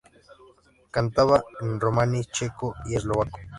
Cantaba 0.95 1.37
en 1.59 1.79
romaní, 1.79 2.25
checo 2.25 2.73
y 2.85 2.95
eslovaco. 2.95 3.37